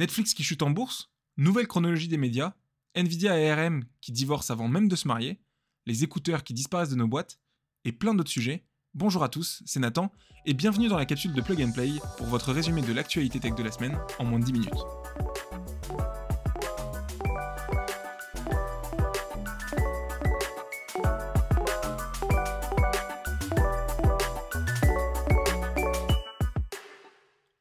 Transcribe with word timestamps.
Netflix 0.00 0.32
qui 0.32 0.42
chute 0.42 0.62
en 0.62 0.70
bourse, 0.70 1.10
nouvelle 1.36 1.66
chronologie 1.66 2.08
des 2.08 2.16
médias, 2.16 2.54
Nvidia 2.94 3.38
et 3.38 3.50
ARM 3.50 3.84
qui 4.00 4.12
divorcent 4.12 4.50
avant 4.50 4.66
même 4.66 4.88
de 4.88 4.96
se 4.96 5.06
marier, 5.06 5.42
les 5.84 6.04
écouteurs 6.04 6.42
qui 6.42 6.54
disparaissent 6.54 6.88
de 6.88 6.96
nos 6.96 7.06
boîtes, 7.06 7.38
et 7.84 7.92
plein 7.92 8.14
d'autres 8.14 8.30
sujets. 8.30 8.64
Bonjour 8.94 9.22
à 9.22 9.28
tous, 9.28 9.62
c'est 9.66 9.78
Nathan, 9.78 10.10
et 10.46 10.54
bienvenue 10.54 10.88
dans 10.88 10.96
la 10.96 11.04
capsule 11.04 11.34
de 11.34 11.42
Plug 11.42 11.62
and 11.62 11.72
Play 11.72 11.90
pour 12.16 12.28
votre 12.28 12.50
résumé 12.50 12.80
de 12.80 12.94
l'actualité 12.94 13.40
tech 13.40 13.54
de 13.54 13.62
la 13.62 13.70
semaine 13.70 13.98
en 14.18 14.24
moins 14.24 14.38
de 14.38 14.46
10 14.46 14.52
minutes. 14.54 14.72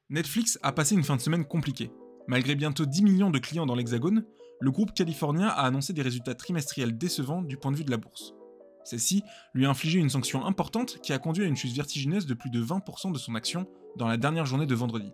Netflix 0.10 0.58
a 0.64 0.72
passé 0.72 0.96
une 0.96 1.04
fin 1.04 1.18
de 1.18 1.22
semaine 1.22 1.44
compliquée. 1.44 1.92
Malgré 2.30 2.54
bientôt 2.54 2.86
10 2.86 3.02
millions 3.02 3.32
de 3.32 3.40
clients 3.40 3.66
dans 3.66 3.74
l'Hexagone, 3.74 4.24
le 4.60 4.70
groupe 4.70 4.94
californien 4.94 5.48
a 5.48 5.66
annoncé 5.66 5.94
des 5.94 6.04
résultats 6.04 6.36
trimestriels 6.36 6.96
décevants 6.96 7.42
du 7.42 7.58
point 7.58 7.72
de 7.72 7.78
vue 7.78 7.84
de 7.84 7.90
la 7.90 7.98
bourse. 7.98 8.36
Celle-ci 8.84 9.24
lui 9.56 9.66
a 9.66 9.70
infligé 9.72 9.98
une 9.98 10.12
sanction 10.12 10.46
importante 10.46 11.00
qui 11.02 11.12
a 11.12 11.18
conduit 11.18 11.44
à 11.44 11.48
une 11.48 11.56
chute 11.56 11.76
vertigineuse 11.76 12.28
de 12.28 12.36
plus 12.36 12.52
de 12.52 12.64
20% 12.64 13.12
de 13.12 13.18
son 13.18 13.34
action 13.34 13.66
dans 13.98 14.08
la 14.08 14.18
dernière 14.18 14.46
journée 14.46 14.68
de 14.68 14.76
vendredi. 14.76 15.12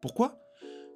Pourquoi? 0.00 0.38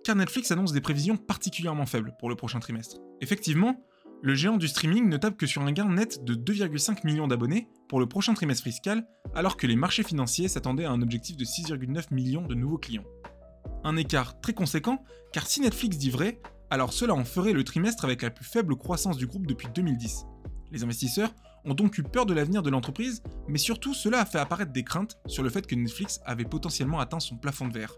Car 0.05 0.15
Netflix 0.15 0.53
annonce 0.53 0.73
des 0.73 0.81
prévisions 0.81 1.17
particulièrement 1.17 1.85
faibles 1.85 2.15
pour 2.21 2.29
le 2.29 2.37
prochain 2.37 2.61
trimestre. 2.61 2.99
Effectivement, 3.21 3.85
le 4.23 4.37
géant 4.37 4.57
du 4.57 4.69
streaming 4.69 5.09
ne 5.09 5.17
tape 5.17 5.37
que 5.37 5.49
sur 5.49 5.63
un 5.63 5.73
gain 5.73 5.89
net 5.89 6.23
de 6.23 6.37
2,5 6.37 7.05
millions 7.05 7.27
d'abonnés 7.27 7.67
pour 7.89 7.99
le 7.99 8.07
prochain 8.07 8.35
trimestre 8.35 8.63
fiscal, 8.63 9.05
alors 9.35 9.57
que 9.57 9.67
les 9.67 9.75
marchés 9.75 10.05
financiers 10.05 10.47
s'attendaient 10.47 10.85
à 10.85 10.93
un 10.93 11.03
objectif 11.03 11.37
de 11.37 11.45
6,9 11.45 12.15
millions 12.15 12.47
de 12.47 12.55
nouveaux 12.55 12.79
clients. 12.79 13.05
Un 13.85 13.97
écart 13.97 14.41
très 14.41 14.55
conséquent, 14.55 15.05
car 15.33 15.47
si 15.47 15.61
Netflix 15.61 15.99
dit 15.99 16.11
vrai, 16.11 16.41
alors 16.71 16.93
cela 16.93 17.15
en 17.15 17.25
ferait 17.25 17.53
le 17.53 17.65
trimestre 17.65 18.05
avec 18.05 18.23
la 18.23 18.31
plus 18.31 18.45
faible 18.45 18.77
croissance 18.77 19.17
du 19.17 19.27
groupe 19.27 19.47
depuis 19.47 19.69
2010. 19.75 20.25
Les 20.73 20.83
investisseurs 20.83 21.35
ont 21.65 21.75
donc 21.75 21.99
eu 21.99 22.03
peur 22.03 22.27
de 22.27 22.35
l'avenir 22.35 22.63
de 22.63 22.71
l'entreprise, 22.71 23.23
mais 23.49 23.59
surtout 23.59 23.95
cela 23.95 24.21
a 24.21 24.25
fait 24.27 24.39
apparaître 24.39 24.73
des 24.73 24.85
craintes 24.85 25.19
sur 25.27 25.43
le 25.43 25.51
fait 25.51 25.67
que 25.67 25.75
Netflix 25.75 26.21
avait 26.25 26.45
potentiellement 26.45 27.01
atteint 27.01 27.21
son 27.21 27.37
plafond 27.37 27.69
de 27.69 27.75
verre. 27.75 27.95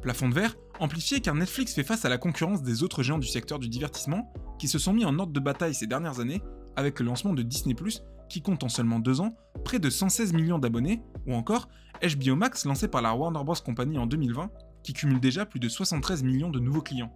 Plafond 0.00 0.28
de 0.28 0.34
verre 0.34 0.56
amplifié 0.80 1.20
car 1.20 1.34
Netflix 1.34 1.74
fait 1.74 1.84
face 1.84 2.04
à 2.04 2.08
la 2.08 2.18
concurrence 2.18 2.62
des 2.62 2.82
autres 2.82 3.02
géants 3.02 3.18
du 3.18 3.28
secteur 3.28 3.58
du 3.58 3.68
divertissement 3.68 4.32
qui 4.58 4.68
se 4.68 4.78
sont 4.78 4.92
mis 4.92 5.04
en 5.04 5.18
ordre 5.18 5.32
de 5.32 5.40
bataille 5.40 5.74
ces 5.74 5.86
dernières 5.86 6.20
années 6.20 6.42
avec 6.76 6.98
le 6.98 7.06
lancement 7.06 7.32
de 7.32 7.42
Disney⁇ 7.42 7.74
qui 8.28 8.42
compte 8.42 8.64
en 8.64 8.68
seulement 8.68 8.98
deux 8.98 9.20
ans 9.20 9.36
près 9.64 9.78
de 9.78 9.90
116 9.90 10.32
millions 10.32 10.58
d'abonnés, 10.58 11.02
ou 11.26 11.34
encore 11.34 11.68
HBO 12.02 12.36
Max 12.36 12.64
lancé 12.64 12.88
par 12.88 13.02
la 13.02 13.14
Warner 13.14 13.44
Bros. 13.44 13.54
Company 13.54 13.98
en 13.98 14.06
2020 14.06 14.50
qui 14.84 14.92
cumule 14.92 15.18
déjà 15.18 15.46
plus 15.46 15.58
de 15.58 15.68
73 15.68 16.22
millions 16.22 16.50
de 16.50 16.60
nouveaux 16.60 16.82
clients. 16.82 17.12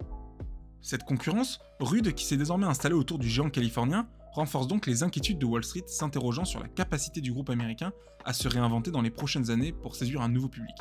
Cette 0.81 1.03
concurrence, 1.03 1.59
rude 1.79 2.13
qui 2.13 2.25
s'est 2.25 2.37
désormais 2.37 2.65
installée 2.65 2.95
autour 2.95 3.19
du 3.19 3.29
géant 3.29 3.49
californien, 3.49 4.09
renforce 4.33 4.67
donc 4.67 4.87
les 4.87 5.03
inquiétudes 5.03 5.39
de 5.39 5.45
Wall 5.45 5.63
Street 5.63 5.83
s'interrogeant 5.87 6.45
sur 6.45 6.59
la 6.59 6.67
capacité 6.67 7.21
du 7.21 7.31
groupe 7.31 7.49
américain 7.49 7.91
à 8.25 8.33
se 8.33 8.47
réinventer 8.47 8.91
dans 8.91 9.01
les 9.01 9.11
prochaines 9.11 9.51
années 9.51 9.71
pour 9.71 9.95
séduire 9.95 10.21
un 10.21 10.29
nouveau 10.29 10.49
public. 10.49 10.75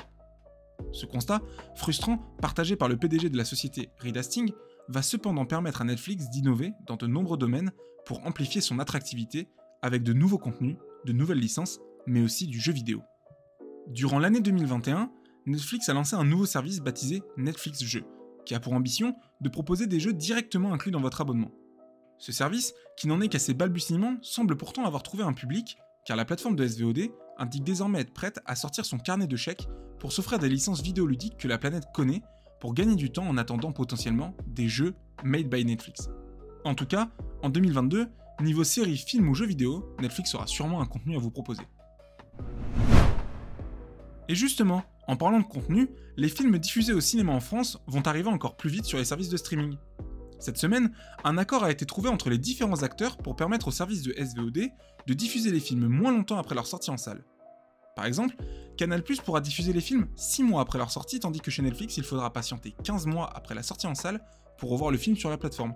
Ce 0.92 1.06
constat, 1.06 1.40
frustrant, 1.74 2.18
partagé 2.40 2.76
par 2.76 2.88
le 2.88 2.96
PDG 2.96 3.30
de 3.30 3.36
la 3.36 3.44
société 3.44 3.90
Reed 3.98 4.16
Hastings, 4.16 4.52
va 4.88 5.02
cependant 5.02 5.44
permettre 5.44 5.82
à 5.82 5.84
Netflix 5.84 6.30
d'innover 6.30 6.72
dans 6.86 6.96
de 6.96 7.06
nombreux 7.06 7.36
domaines 7.36 7.72
pour 8.06 8.24
amplifier 8.26 8.60
son 8.60 8.78
attractivité 8.78 9.48
avec 9.82 10.02
de 10.02 10.12
nouveaux 10.12 10.38
contenus, 10.38 10.76
de 11.04 11.12
nouvelles 11.12 11.38
licences, 11.38 11.80
mais 12.06 12.22
aussi 12.22 12.46
du 12.46 12.58
jeu 12.58 12.72
vidéo. 12.72 13.02
Durant 13.88 14.18
l'année 14.18 14.40
2021, 14.40 15.10
Netflix 15.48 15.88
a 15.88 15.94
lancé 15.94 16.14
un 16.14 16.24
nouveau 16.24 16.44
service 16.44 16.80
baptisé 16.80 17.22
Netflix 17.38 17.82
Jeux, 17.82 18.04
qui 18.44 18.54
a 18.54 18.60
pour 18.60 18.74
ambition 18.74 19.16
de 19.40 19.48
proposer 19.48 19.86
des 19.86 19.98
jeux 19.98 20.12
directement 20.12 20.74
inclus 20.74 20.90
dans 20.90 21.00
votre 21.00 21.22
abonnement. 21.22 21.50
Ce 22.18 22.32
service, 22.32 22.74
qui 22.98 23.08
n'en 23.08 23.20
est 23.22 23.28
qu'à 23.28 23.38
ses 23.38 23.54
balbutiements, 23.54 24.16
semble 24.20 24.56
pourtant 24.56 24.84
avoir 24.84 25.02
trouvé 25.02 25.22
un 25.22 25.32
public, 25.32 25.78
car 26.04 26.18
la 26.18 26.26
plateforme 26.26 26.54
de 26.54 26.66
SVOD 26.66 27.10
indique 27.38 27.64
désormais 27.64 28.00
être 28.00 28.12
prête 28.12 28.40
à 28.44 28.56
sortir 28.56 28.84
son 28.84 28.98
carnet 28.98 29.26
de 29.26 29.36
chèques 29.36 29.68
pour 29.98 30.12
s'offrir 30.12 30.38
des 30.38 30.50
licences 30.50 30.82
vidéoludiques 30.82 31.38
que 31.38 31.48
la 31.48 31.56
planète 31.58 31.84
connaît 31.94 32.22
pour 32.60 32.74
gagner 32.74 32.96
du 32.96 33.10
temps 33.10 33.26
en 33.26 33.38
attendant 33.38 33.72
potentiellement 33.72 34.36
des 34.46 34.68
jeux 34.68 34.94
made 35.24 35.48
by 35.48 35.64
Netflix. 35.64 36.10
En 36.64 36.74
tout 36.74 36.86
cas, 36.86 37.08
en 37.42 37.48
2022, 37.48 38.08
niveau 38.42 38.64
série, 38.64 38.98
film 38.98 39.28
ou 39.28 39.34
jeux 39.34 39.46
vidéo, 39.46 39.94
Netflix 40.00 40.34
aura 40.34 40.46
sûrement 40.46 40.82
un 40.82 40.86
contenu 40.86 41.16
à 41.16 41.18
vous 41.18 41.30
proposer. 41.30 41.62
Et 44.28 44.34
justement, 44.34 44.84
en 45.06 45.16
parlant 45.16 45.40
de 45.40 45.44
contenu, 45.44 45.88
les 46.16 46.28
films 46.28 46.58
diffusés 46.58 46.92
au 46.92 47.00
cinéma 47.00 47.32
en 47.32 47.40
France 47.40 47.78
vont 47.86 48.02
arriver 48.02 48.28
encore 48.28 48.56
plus 48.56 48.70
vite 48.70 48.84
sur 48.84 48.98
les 48.98 49.04
services 49.04 49.30
de 49.30 49.36
streaming. 49.36 49.76
Cette 50.38 50.58
semaine, 50.58 50.92
un 51.24 51.38
accord 51.38 51.64
a 51.64 51.70
été 51.70 51.84
trouvé 51.84 52.08
entre 52.08 52.30
les 52.30 52.38
différents 52.38 52.82
acteurs 52.82 53.16
pour 53.16 53.34
permettre 53.34 53.68
aux 53.68 53.72
services 53.72 54.02
de 54.02 54.12
SVOD 54.12 54.70
de 55.06 55.14
diffuser 55.14 55.50
les 55.50 55.60
films 55.60 55.88
moins 55.88 56.12
longtemps 56.12 56.38
après 56.38 56.54
leur 56.54 56.66
sortie 56.66 56.90
en 56.90 56.96
salle. 56.96 57.24
Par 57.96 58.06
exemple, 58.06 58.36
Canal 58.76 59.02
pourra 59.02 59.40
diffuser 59.40 59.72
les 59.72 59.80
films 59.80 60.06
6 60.14 60.44
mois 60.44 60.60
après 60.60 60.78
leur 60.78 60.92
sortie, 60.92 61.18
tandis 61.18 61.40
que 61.40 61.50
chez 61.50 61.62
Netflix, 61.62 61.96
il 61.96 62.04
faudra 62.04 62.32
patienter 62.32 62.76
15 62.84 63.06
mois 63.06 63.28
après 63.34 63.56
la 63.56 63.64
sortie 63.64 63.88
en 63.88 63.96
salle 63.96 64.20
pour 64.58 64.70
revoir 64.70 64.92
le 64.92 64.98
film 64.98 65.16
sur 65.16 65.30
la 65.30 65.38
plateforme. 65.38 65.74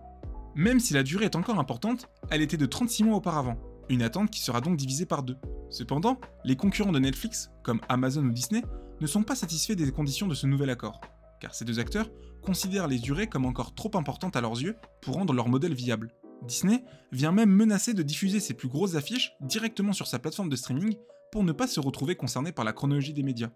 Même 0.55 0.79
si 0.79 0.95
la 0.95 1.03
durée 1.03 1.25
est 1.25 1.35
encore 1.35 1.59
importante, 1.59 2.09
elle 2.31 2.43
était 2.43 2.57
de 2.57 2.67
36 2.67 3.05
mois 3.05 3.17
auparavant, 3.17 3.57
une 3.89 4.03
attente 4.03 4.31
qui 4.31 4.41
sera 4.41 4.61
donc 4.61 4.77
divisée 4.77 5.07
par 5.07 5.25
deux. 5.25 5.37
Cependant, 5.73 6.21
les 6.45 6.55
concurrents 6.55 6.93
de 6.93 6.99
Netflix, 6.99 7.51
comme 7.63 7.81
Amazon 7.89 8.27
ou 8.27 8.31
Disney, 8.31 8.63
ne 9.01 9.07
sont 9.07 9.23
pas 9.23 9.35
satisfaits 9.35 9.73
des 9.73 9.91
conditions 9.91 10.29
de 10.29 10.35
ce 10.35 10.47
nouvel 10.47 10.69
accord, 10.69 11.01
car 11.41 11.55
ces 11.55 11.65
deux 11.65 11.81
acteurs 11.81 12.11
considèrent 12.43 12.89
les 12.89 12.99
durées 12.99 13.27
comme 13.27 13.47
encore 13.47 13.75
trop 13.75 13.91
importantes 13.95 14.37
à 14.37 14.43
leurs 14.43 14.61
yeux 14.61 14.77
pour 15.01 15.15
rendre 15.15 15.33
leur 15.33 15.49
modèle 15.49 15.73
viable. 15.73 16.13
Disney 16.47 16.85
vient 17.11 17.33
même 17.33 17.51
menacer 17.51 17.95
de 17.95 18.03
diffuser 18.03 18.39
ses 18.39 18.53
plus 18.53 18.69
grosses 18.69 18.97
affiches 18.97 19.33
directement 19.41 19.95
sur 19.95 20.07
sa 20.07 20.19
plateforme 20.19 20.51
de 20.51 20.57
streaming 20.57 20.95
pour 21.31 21.43
ne 21.43 21.53
pas 21.53 21.67
se 21.67 21.81
retrouver 21.81 22.17
concerné 22.17 22.53
par 22.53 22.67
la 22.67 22.75
chronologie 22.75 23.15
des 23.15 23.23
médias. 23.23 23.51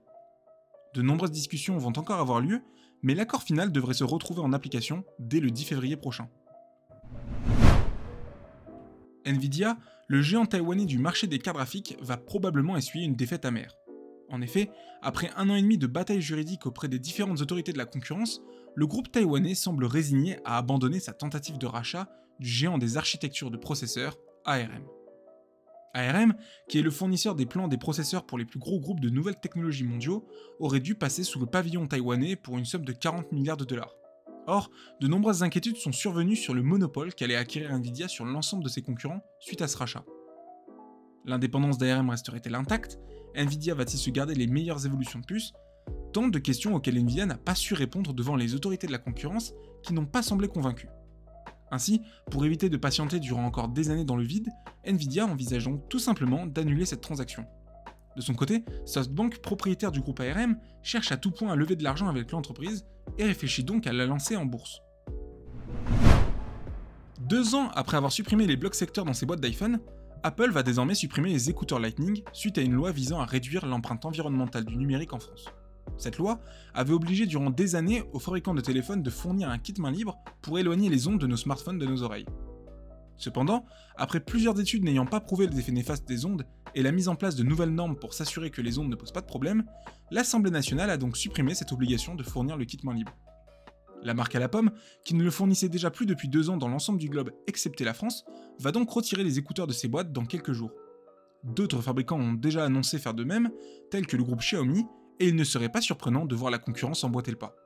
De 0.95 1.03
nombreuses 1.03 1.33
discussions 1.33 1.77
vont 1.77 1.93
encore 1.99 2.21
avoir 2.21 2.41
lieu, 2.41 2.63
mais 3.03 3.15
l'accord 3.15 3.43
final 3.43 3.73
devrait 3.73 3.93
se 3.93 4.05
retrouver 4.05 4.41
en 4.41 4.55
application 4.55 5.05
dès 5.19 5.41
le 5.41 5.51
10 5.51 5.65
février 5.65 5.97
prochain. 5.97 6.31
Nvidia, 9.27 9.77
le 10.07 10.23
géant 10.23 10.47
taïwanais 10.47 10.87
du 10.87 10.99
marché 10.99 11.27
des 11.27 11.39
cartes 11.39 11.57
graphiques, 11.57 11.97
va 12.01 12.17
probablement 12.17 12.77
essuyer 12.77 13.05
une 13.05 13.17
défaite 13.17 13.45
amère. 13.45 13.75
En 14.31 14.41
effet, 14.41 14.71
après 15.03 15.31
un 15.37 15.51
an 15.51 15.57
et 15.57 15.63
demi 15.63 15.79
de 15.79 15.87
bataille 15.87 16.23
juridique 16.23 16.67
auprès 16.67 16.89
des 16.89 16.99
différentes 16.99 17.41
autorités 17.41 17.73
de 17.73 17.79
la 17.79 17.87
concurrence, 17.87 18.41
le 18.75 18.87
groupe 18.87 19.11
taïwanais 19.11 19.55
semble 19.55 19.85
résigné 19.85 20.39
à 20.45 20.59
abandonner 20.59 21.01
sa 21.01 21.13
tentative 21.13 21.59
de 21.59 21.67
rachat 21.67 22.09
du 22.39 22.49
géant 22.49 22.79
des 22.79 22.97
architectures 22.97 23.51
de 23.51 23.57
processeurs, 23.57 24.19
ARM. 24.45 24.87
ARM, 25.95 26.35
qui 26.69 26.79
est 26.79 26.83
le 26.83 26.91
fournisseur 26.91 27.35
des 27.35 27.47
plans 27.47 27.69
des 27.69 27.79
processeurs 27.79 28.27
pour 28.27 28.39
les 28.39 28.45
plus 28.45 28.59
gros 28.59 28.79
groupes 28.79 29.01
de 29.01 29.09
nouvelles 29.09 29.41
technologies 29.41 29.85
mondiaux, 29.85 30.27
aurait 30.61 30.81
dû 30.81 30.95
passer 30.95 31.25
sous 31.25 31.41
le 31.41 31.47
pavillon 31.47 31.87
taïwanais 31.87 32.37
pour 32.37 32.59
une 32.59 32.67
somme 32.67 32.85
de 32.85 32.93
40 32.93 33.33
milliards 33.33 33.57
de 33.57 33.65
dollars. 33.65 33.95
Or, 34.47 34.71
de 35.01 35.09
nombreuses 35.09 35.43
inquiétudes 35.43 35.77
sont 35.77 35.93
survenues 35.93 36.37
sur 36.37 36.55
le 36.55 36.63
monopole 36.63 37.15
qu'allait 37.15 37.37
acquérir 37.37 37.73
Nvidia 37.73 38.07
sur 38.07 38.25
l'ensemble 38.25 38.63
de 38.63 38.69
ses 38.69 38.83
concurrents 38.83 39.23
suite 39.41 39.61
à 39.61 39.69
ce 39.69 39.77
rachat. 39.77 40.05
L'indépendance 41.25 41.79
d'ARM 41.79 42.11
resterait-elle 42.11 42.55
intacte? 42.55 42.99
Nvidia 43.35 43.75
va-t-il 43.75 43.99
se 43.99 44.11
garder 44.11 44.35
les 44.35 44.47
meilleures 44.47 44.87
évolutions 44.87 45.19
de 45.19 45.25
puces 45.27 45.53
Tant 46.13 46.29
de 46.29 46.39
questions 46.39 46.75
auxquelles 46.75 46.99
Nvidia 46.99 47.27
n'a 47.27 47.37
pas 47.37 47.57
su 47.57 47.75
répondre 47.75 48.15
devant 48.15 48.37
les 48.37 48.55
autorités 48.55 48.87
de 48.87 48.93
la 48.93 48.99
concurrence 48.99 49.53
qui 49.83 49.93
n'ont 49.93 50.07
pas 50.07 50.23
semblé 50.23 50.49
convaincues. 50.49 50.89
Ainsi, 51.73 52.01
pour 52.31 52.45
éviter 52.47 52.69
de 52.69 52.77
patienter 52.77 53.19
durant 53.19 53.45
encore 53.45 53.69
des 53.69 53.91
années 53.91 54.05
dans 54.05 54.17
le 54.17 54.23
vide, 54.23 54.51
Nvidia 54.85 55.27
envisage 55.27 55.65
donc 55.65 55.89
tout 55.89 55.99
simplement 55.99 56.47
d'annuler 56.47 56.87
cette 56.87 57.01
transaction. 57.01 57.45
De 58.17 58.23
son 58.23 58.33
côté, 58.33 58.65
SoftBank, 58.87 59.39
propriétaire 59.39 59.93
du 59.93 60.01
groupe 60.01 60.21
ARM, 60.21 60.57
cherche 60.83 61.13
à 61.13 61.19
tout 61.19 61.31
point 61.31 61.53
à 61.53 61.57
lever 61.57 61.77
de 61.77 61.85
l'argent 61.85 62.09
avec 62.09 62.33
l'entreprise 62.33 62.87
et 63.19 63.25
réfléchit 63.25 63.63
donc 63.63 63.87
à 63.87 63.93
la 63.93 64.07
lancer 64.07 64.37
en 64.37 64.47
bourse. 64.47 64.81
Deux 67.21 67.55
ans 67.55 67.69
après 67.75 67.99
avoir 67.99 68.13
supprimé 68.13 68.47
les 68.47 68.57
blocs 68.57 68.75
secteurs 68.75 69.05
dans 69.05 69.13
ses 69.13 69.27
boîtes 69.27 69.41
d'iPhone, 69.41 69.81
Apple 70.23 70.51
va 70.51 70.63
désormais 70.63 70.95
supprimer 70.95 71.31
les 71.31 71.51
écouteurs 71.51 71.79
Lightning 71.79 72.23
suite 72.33 72.57
à 72.57 72.63
une 72.63 72.73
loi 72.73 72.91
visant 72.91 73.21
à 73.21 73.27
réduire 73.27 73.67
l'empreinte 73.67 74.05
environnementale 74.07 74.65
du 74.65 74.77
numérique 74.77 75.13
en 75.13 75.19
France. 75.19 75.45
Cette 75.99 76.17
loi 76.17 76.41
avait 76.75 76.95
obligé 76.95 77.27
durant 77.27 77.51
des 77.51 77.75
années 77.75 78.03
aux 78.13 78.19
fabricants 78.19 78.55
de 78.55 78.61
téléphones 78.61 79.03
de 79.03 79.11
fournir 79.11 79.51
un 79.51 79.59
kit 79.59 79.75
main 79.79 79.91
libre 79.91 80.19
pour 80.41 80.59
éloigner 80.59 80.89
les 80.89 81.07
ondes 81.07 81.21
de 81.21 81.27
nos 81.27 81.37
smartphones 81.37 81.79
de 81.79 81.87
nos 81.87 82.03
oreilles. 82.03 82.27
Cependant, 83.19 83.65
après 83.97 84.21
plusieurs 84.21 84.59
études 84.59 84.85
n'ayant 84.85 85.07
pas 85.07 85.21
prouvé 85.21 85.47
les 85.47 85.59
effets 85.59 85.73
néfastes 85.73 86.09
des 86.09 86.25
ondes 86.25 86.47
et 86.77 86.83
la 86.83 86.93
mise 86.93 87.09
en 87.09 87.17
place 87.17 87.35
de 87.35 87.43
nouvelles 87.43 87.75
normes 87.75 87.97
pour 87.97 88.13
s'assurer 88.13 88.51
que 88.51 88.61
les 88.61 88.79
ondes 88.79 88.91
ne 88.91 88.95
posent 88.95 89.11
pas 89.11 89.23
de 89.23 89.27
problème, 89.27 89.65
l'Assemblée 90.11 90.51
nationale 90.51 90.91
a 90.91 90.99
donc 90.99 91.17
supprimé 91.17 91.55
cette 91.55 91.73
obligation 91.73 92.15
de 92.15 92.23
fournir 92.23 92.59
le 92.59 92.67
kit 92.67 92.79
main 92.85 92.93
libre. 92.93 93.17
La 94.03 94.13
marque 94.13 94.35
à 94.35 94.39
la 94.39 94.51
pomme, 94.51 94.71
qui 95.03 95.15
ne 95.15 95.25
le 95.25 95.31
fournissait 95.31 95.71
déjà 95.71 95.91
plus 95.91 96.05
depuis 96.05 96.29
deux 96.29 96.51
ans 96.51 96.59
dans 96.59 96.69
l'ensemble 96.69 96.99
du 96.99 97.09
globe 97.09 97.31
excepté 97.47 97.83
la 97.83 97.95
France, 97.95 98.27
va 98.61 98.73
donc 98.73 98.91
retirer 98.91 99.25
les 99.25 99.39
écouteurs 99.39 99.67
de 99.67 99.73
ses 99.73 99.89
boîtes 99.89 100.13
dans 100.13 100.27
quelques 100.27 100.53
jours. 100.53 100.71
D'autres 101.45 101.81
fabricants 101.81 102.21
ont 102.21 102.35
déjà 102.35 102.67
annoncé 102.67 102.99
faire 102.99 103.15
de 103.15 103.25
même, 103.25 103.51
tels 103.91 104.07
que 104.07 104.19
le 104.19 104.23
groupe 104.23 104.41
Xiaomi 104.41 104.85
et 105.19 105.29
il 105.29 105.35
ne 105.35 105.45
serait 105.45 105.71
pas 105.71 105.81
surprenant 105.81 106.27
de 106.27 106.35
voir 106.35 106.51
la 106.51 106.59
concurrence 106.59 107.03
emboîter 107.05 107.31
le 107.31 107.39
pas. 107.39 107.57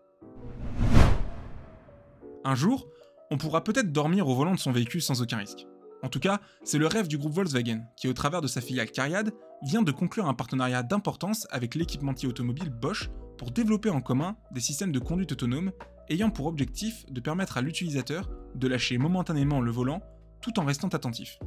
Un 2.44 2.54
jour, 2.54 2.86
on 3.32 3.38
pourra 3.38 3.64
peut-être 3.64 3.90
dormir 3.90 4.28
au 4.28 4.36
volant 4.36 4.54
de 4.54 4.60
son 4.60 4.70
véhicule 4.70 5.02
sans 5.02 5.20
aucun 5.20 5.38
risque. 5.38 5.66
En 6.02 6.08
tout 6.08 6.20
cas, 6.20 6.40
c'est 6.64 6.78
le 6.78 6.86
rêve 6.86 7.08
du 7.08 7.18
groupe 7.18 7.34
Volkswagen, 7.34 7.82
qui 7.96 8.08
au 8.08 8.12
travers 8.12 8.40
de 8.40 8.46
sa 8.46 8.60
filiale 8.60 8.90
Cariad, 8.90 9.32
vient 9.62 9.82
de 9.82 9.92
conclure 9.92 10.26
un 10.26 10.34
partenariat 10.34 10.82
d'importance 10.82 11.46
avec 11.50 11.74
l'équipementier 11.74 12.28
automobile 12.28 12.70
Bosch 12.70 13.10
pour 13.36 13.50
développer 13.50 13.90
en 13.90 14.00
commun 14.00 14.36
des 14.52 14.60
systèmes 14.60 14.92
de 14.92 14.98
conduite 14.98 15.32
autonome 15.32 15.72
ayant 16.08 16.30
pour 16.30 16.46
objectif 16.46 17.04
de 17.10 17.20
permettre 17.20 17.58
à 17.58 17.62
l'utilisateur 17.62 18.30
de 18.54 18.68
lâcher 18.68 18.98
momentanément 18.98 19.60
le 19.60 19.70
volant 19.70 20.02
tout 20.40 20.58
en 20.58 20.64
restant 20.64 20.88
attentif. 20.88 21.38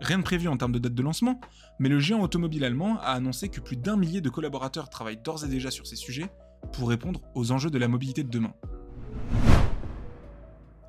Rien 0.00 0.18
de 0.18 0.24
prévu 0.24 0.48
en 0.48 0.56
termes 0.56 0.72
de 0.72 0.80
date 0.80 0.94
de 0.94 1.02
lancement, 1.02 1.40
mais 1.78 1.88
le 1.88 2.00
géant 2.00 2.20
automobile 2.20 2.64
allemand 2.64 2.98
a 2.98 3.12
annoncé 3.12 3.48
que 3.48 3.60
plus 3.60 3.76
d'un 3.76 3.96
millier 3.96 4.20
de 4.20 4.28
collaborateurs 4.28 4.90
travaillent 4.90 5.22
d'ores 5.22 5.44
et 5.44 5.48
déjà 5.48 5.70
sur 5.70 5.86
ces 5.86 5.94
sujets 5.96 6.30
pour 6.72 6.88
répondre 6.88 7.20
aux 7.36 7.52
enjeux 7.52 7.70
de 7.70 7.78
la 7.78 7.86
mobilité 7.86 8.24
de 8.24 8.28
demain. 8.28 8.52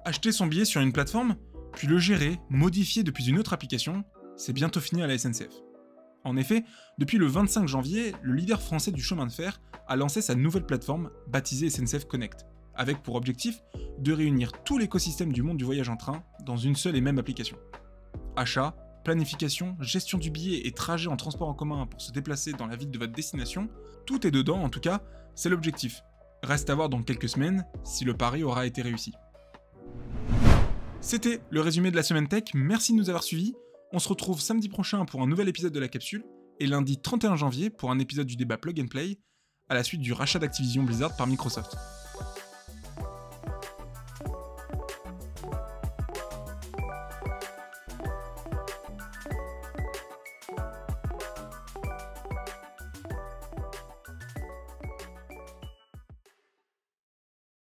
Acheter 0.06 0.32
son 0.32 0.48
billet 0.48 0.66
sur 0.66 0.82
une 0.82 0.92
plateforme, 0.92 1.36
puis 1.76 1.88
le 1.88 1.98
gérer, 1.98 2.40
modifier 2.50 3.04
depuis 3.04 3.28
une 3.28 3.40
autre 3.40 3.54
application, 3.54 4.04
c'est 4.38 4.54
bientôt 4.54 4.80
fini 4.80 5.02
à 5.02 5.08
la 5.08 5.18
SNCF. 5.18 5.54
En 6.24 6.38
effet, 6.38 6.64
depuis 6.98 7.18
le 7.18 7.28
25 7.28 7.68
janvier, 7.68 8.16
le 8.22 8.34
leader 8.34 8.62
français 8.62 8.92
du 8.92 9.02
chemin 9.02 9.26
de 9.26 9.32
fer 9.32 9.62
a 9.88 9.96
lancé 9.96 10.22
sa 10.22 10.36
nouvelle 10.36 10.66
plateforme 10.66 11.10
baptisée 11.28 11.70
SNCF 11.70 12.06
Connect, 12.06 12.46
avec 12.76 13.04
pour 13.04 13.16
objectif 13.16 13.62
de 14.00 14.14
réunir 14.14 14.52
tout 14.64 14.78
l'écosystème 14.78 15.34
du 15.34 15.44
monde 15.44 15.58
du 15.58 15.66
voyage 15.66 15.90
en 15.90 15.98
train 15.98 16.24
dans 16.46 16.58
une 16.58 16.76
seule 16.76 16.96
et 16.96 17.02
même 17.02 17.20
application. 17.20 17.58
Achat, 18.36 18.76
planification, 19.04 19.76
gestion 19.82 20.18
du 20.18 20.32
billet 20.32 20.66
et 20.66 20.72
trajet 20.72 21.10
en 21.10 21.18
transport 21.18 21.50
en 21.50 21.54
commun 21.54 21.86
pour 21.88 22.02
se 22.02 22.12
déplacer 22.12 22.54
dans 22.54 22.68
la 22.68 22.78
ville 22.78 22.92
de 22.92 22.98
votre 22.98 23.14
destination, 23.14 23.70
tout 24.06 24.26
est 24.26 24.32
dedans 24.32 24.62
en 24.64 24.70
tout 24.70 24.80
cas, 24.80 25.02
c'est 25.36 25.50
l'objectif. 25.50 26.02
Reste 26.42 26.70
à 26.70 26.76
voir 26.76 26.90
dans 26.90 27.04
quelques 27.04 27.30
semaines 27.30 27.66
si 27.84 28.06
le 28.06 28.16
pari 28.16 28.44
aura 28.44 28.66
été 28.66 28.82
réussi. 28.82 29.14
C'était 31.04 31.42
le 31.50 31.60
résumé 31.60 31.92
de 31.92 31.98
la 31.98 32.02
semaine 32.02 32.30
tech, 32.30 32.46
merci 32.54 32.94
de 32.94 32.98
nous 32.98 33.10
avoir 33.10 33.24
suivis. 33.24 33.54
On 33.92 34.00
se 34.00 34.08
retrouve 34.08 34.40
samedi 34.40 34.70
prochain 34.70 35.04
pour 35.04 35.22
un 35.22 35.28
nouvel 35.28 35.50
épisode 35.50 35.74
de 35.74 35.80
la 35.80 35.90
capsule 35.90 36.24
et 36.62 36.66
lundi 36.66 36.98
31 36.98 37.36
janvier 37.36 37.70
pour 37.70 37.92
un 37.92 38.00
épisode 38.00 38.26
du 38.26 38.38
débat 38.38 38.58
Plug 38.58 38.80
and 38.80 38.88
Play 38.88 39.20
à 39.68 39.76
la 39.76 39.84
suite 39.84 40.00
du 40.00 40.14
rachat 40.14 40.40
d'Activision 40.40 40.82
Blizzard 40.84 41.16
par 41.18 41.28
Microsoft. 41.28 41.76